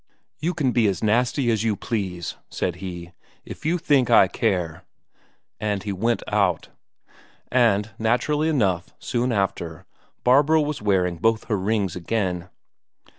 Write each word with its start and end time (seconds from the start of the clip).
"You 0.39 0.55
can 0.55 0.71
be 0.71 0.87
as 0.87 1.03
nasty 1.03 1.51
as 1.51 1.63
you 1.63 1.75
please," 1.75 2.35
said 2.49 2.77
he. 2.77 3.11
"If 3.45 3.67
you 3.67 3.77
think 3.77 4.09
I 4.09 4.27
care...." 4.27 4.83
And 5.59 5.83
he 5.83 5.93
went 5.93 6.23
out. 6.27 6.69
And 7.51 7.91
naturally 7.99 8.49
enough, 8.49 8.95
soon 8.97 9.31
after, 9.31 9.85
Barbro 10.23 10.61
was 10.61 10.81
wearing 10.81 11.17
both 11.17 11.43
her 11.49 11.57
rings 11.59 11.95
again. 11.95 12.49